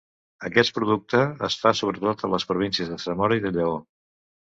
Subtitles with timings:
[0.47, 3.77] Aquest producte es fa sobretot a les províncies de Zamora i de Lleó.